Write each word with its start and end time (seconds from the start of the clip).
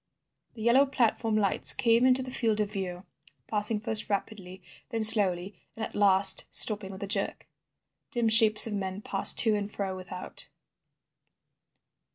The 0.55 0.63
yellow 0.63 0.87
platform 0.87 1.37
lights 1.37 1.73
came 1.73 2.07
into 2.07 2.23
the 2.23 2.31
field 2.31 2.59
of 2.59 2.71
view, 2.71 3.05
passing 3.45 3.79
first 3.79 4.09
rapidly, 4.09 4.63
then 4.89 5.03
slowly, 5.03 5.53
and 5.75 5.85
at 5.85 5.93
last 5.93 6.47
stopping 6.49 6.89
with 6.91 7.03
a 7.03 7.07
jerk. 7.07 7.45
Dim 8.09 8.27
shapes 8.27 8.65
of 8.65 8.73
men 8.73 9.03
passed 9.03 9.37
to 9.41 9.53
and 9.53 9.71
fro 9.71 9.95
without. 9.95 10.49